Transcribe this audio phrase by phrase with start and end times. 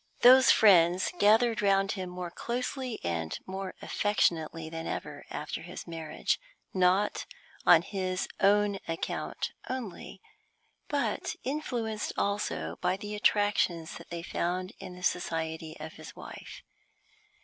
[0.21, 6.39] Those friends gathered round him more closely and more affectionately than ever after his marriage,
[6.73, 7.27] not
[7.67, 10.19] on his own account only,
[10.87, 16.63] but influenced also by the attractions that they found in the society of his wife.